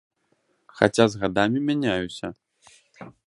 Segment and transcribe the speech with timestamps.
[0.79, 2.27] Хаця з гадамі мяняюся.